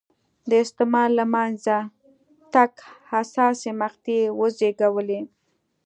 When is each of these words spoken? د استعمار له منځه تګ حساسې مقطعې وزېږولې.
د 0.49 0.51
استعمار 0.63 1.09
له 1.19 1.25
منځه 1.33 1.75
تګ 2.53 2.71
حساسې 3.09 3.71
مقطعې 3.81 4.21
وزېږولې. 4.39 5.19